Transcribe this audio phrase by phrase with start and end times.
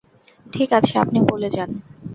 [0.45, 1.69] ঠিক আছে, আপনি বলে যান।